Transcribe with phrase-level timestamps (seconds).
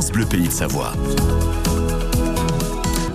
[0.00, 0.94] France Bleu Pays de Savoie.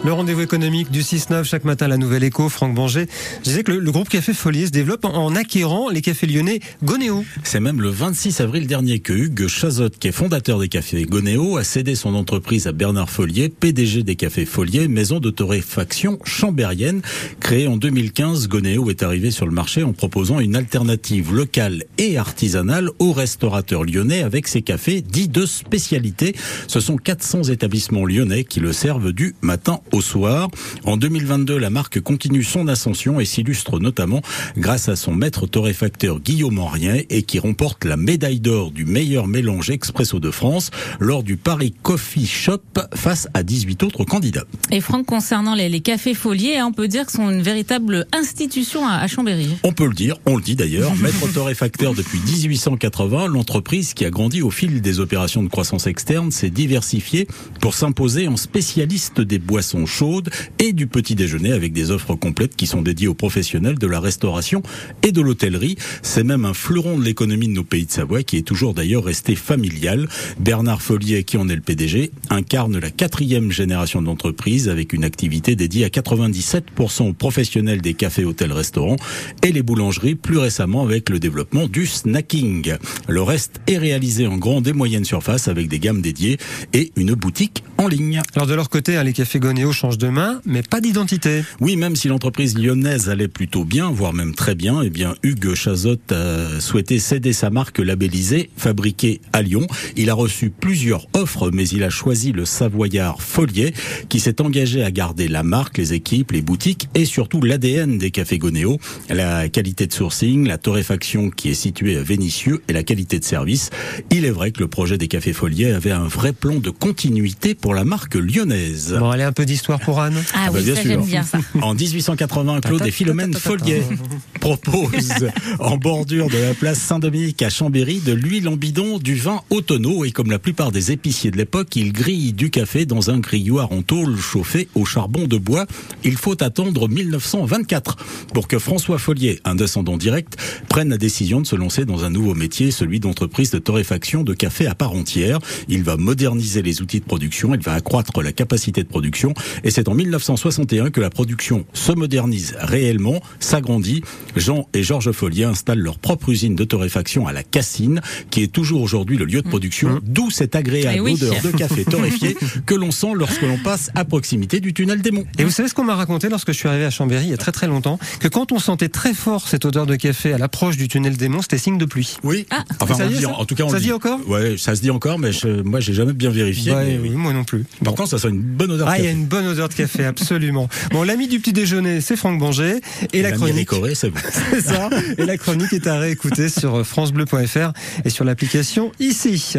[0.05, 3.07] Le rendez-vous économique du 6-9 chaque matin, la Nouvelle Écho, Franck Banger.
[3.39, 7.25] Je disais que le, groupe Café Folie se développe en, acquérant les cafés lyonnais Gonéo.
[7.41, 11.57] C'est même le 26 avril dernier que Hugues Chazot, qui est fondateur des cafés Gonéo,
[11.57, 17.01] a cédé son entreprise à Bernard Follier, PDG des cafés Follier, maison de torréfaction chambérienne.
[17.39, 22.19] Créée en 2015, Gonéo est arrivé sur le marché en proposant une alternative locale et
[22.19, 26.35] artisanale aux restaurateurs lyonnais avec ses cafés dits de spécialité.
[26.67, 30.49] Ce sont 400 établissements lyonnais qui le servent du matin au soir.
[30.83, 34.21] En 2022, la marque continue son ascension et s'illustre notamment
[34.57, 39.27] grâce à son maître torréfacteur Guillaume Henrien et qui remporte la médaille d'or du meilleur
[39.27, 42.61] mélange expresso de France lors du Paris Coffee Shop
[42.93, 44.45] face à 18 autres candidats.
[44.71, 49.05] Et Franck, concernant les, cafés foliers, on peut dire que sont une véritable institution à,
[49.07, 49.49] Chambéry.
[49.63, 50.95] On peut le dire, on le dit d'ailleurs.
[51.01, 56.31] maître torréfacteur depuis 1880, l'entreprise qui a grandi au fil des opérations de croissance externe
[56.31, 57.27] s'est diversifiée
[57.61, 62.55] pour s'imposer en spécialiste des boissons chaude et du petit déjeuner avec des offres complètes
[62.55, 64.63] qui sont dédiées aux professionnels de la restauration
[65.03, 65.77] et de l'hôtellerie.
[66.01, 69.03] C'est même un fleuron de l'économie de nos pays de Savoie qui est toujours d'ailleurs
[69.03, 70.07] resté familial.
[70.39, 75.55] Bernard Follier, qui en est le PDG, incarne la quatrième génération d'entreprise avec une activité
[75.55, 78.97] dédiée à 97% aux professionnels des cafés, hôtels, restaurants
[79.43, 82.75] et les boulangeries plus récemment avec le développement du snacking.
[83.07, 86.37] Le reste est réalisé en grande et moyenne surface avec des gammes dédiées
[86.73, 88.21] et une boutique en ligne.
[88.35, 91.43] Alors de leur côté, les cafés Gonéo change de main, mais pas d'identité.
[91.59, 95.53] Oui, même si l'entreprise lyonnaise allait plutôt bien, voire même très bien, eh bien Hugues
[95.53, 99.67] Chazot a souhaité céder sa marque labellisée, fabriquée à Lyon.
[99.97, 103.73] Il a reçu plusieurs offres, mais il a choisi le Savoyard Follier,
[104.09, 108.11] qui s'est engagé à garder la marque, les équipes, les boutiques et surtout l'ADN des
[108.11, 112.83] cafés Gonéo, la qualité de sourcing, la torréfaction qui est située à Vénissieux et la
[112.83, 113.69] qualité de service.
[114.11, 117.55] Il est vrai que le projet des cafés Follier avait un vrai plan de continuité
[117.65, 118.95] pour la marque lyonnaise.
[118.99, 121.39] Bon, allez, un peu d'histoire pour Anne Ah, oui, bah, ça j'aime bien ça.
[121.63, 123.81] En 1880, Claude et Philomène Follier
[124.39, 129.41] proposent en bordure de la place Saint-Dominique à Chambéry de l'huile en bidon, du vin
[129.49, 133.09] au tonneau et comme la plupart des épiciers de l'époque, ils grillent du café dans
[133.09, 135.65] un grilloir en tôle chauffé au charbon de bois.
[136.03, 137.97] Il faut attendre 1924
[138.31, 140.37] pour que François Follier, un descendant direct,
[140.69, 144.35] prenne la décision de se lancer dans un nouveau métier, celui d'entreprise de torréfaction de
[144.35, 145.39] café à part entière.
[145.67, 149.33] Il va moderniser les outils de production, il va accroître la capacité de production
[149.63, 154.03] et c'est en 1961 que la production se modernise réellement, s'agrandit.
[154.35, 158.51] Jean et Georges Follier installent leur propre usine de torréfaction à la Cassine, qui est
[158.51, 160.01] toujours aujourd'hui le lieu de production, mmh.
[160.03, 164.59] d'où cette agréable odeur de café torréfié que l'on sent lorsque l'on passe à proximité
[164.59, 165.25] du tunnel des Monts.
[165.37, 167.33] Et vous savez ce qu'on m'a raconté lorsque je suis arrivé à Chambéry il y
[167.33, 170.37] a très très longtemps, que quand on sentait très fort cette odeur de café à
[170.37, 172.17] l'approche du tunnel des Monts, c'était signe de pluie.
[172.23, 172.45] Oui.
[172.49, 172.63] Ah.
[172.79, 174.19] Enfin, ça dit, en tout cas, on ça se dit encore?
[174.27, 176.73] Ouais, ça se dit encore, mais je, moi, j'ai jamais bien vérifié.
[176.73, 177.63] Oui, moi non plus.
[177.83, 178.87] Par contre, ça sent une bonne odeur.
[178.89, 180.69] Ah, il y a une bonne odeur de café, absolument.
[180.91, 182.79] Bon, l'ami du petit déjeuner, c'est Franck Banger.
[183.11, 183.69] Et, la chronique.
[183.93, 184.89] c'est ça.
[185.17, 187.73] Et la chronique est à réécouter sur FranceBleu.fr
[188.05, 189.53] et sur l'application ici.